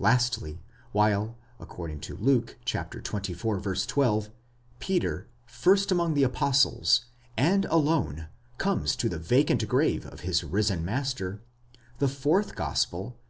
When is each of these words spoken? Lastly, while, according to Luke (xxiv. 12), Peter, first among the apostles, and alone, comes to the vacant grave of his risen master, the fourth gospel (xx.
Lastly, 0.00 0.60
while, 0.90 1.36
according 1.60 2.00
to 2.00 2.16
Luke 2.16 2.58
(xxiv. 2.66 3.84
12), 3.86 4.30
Peter, 4.80 5.28
first 5.46 5.92
among 5.92 6.14
the 6.14 6.24
apostles, 6.24 7.04
and 7.36 7.64
alone, 7.66 8.26
comes 8.56 8.96
to 8.96 9.08
the 9.08 9.20
vacant 9.20 9.68
grave 9.68 10.04
of 10.04 10.22
his 10.26 10.42
risen 10.42 10.84
master, 10.84 11.42
the 12.00 12.08
fourth 12.08 12.56
gospel 12.56 13.18
(xx. 13.20 13.22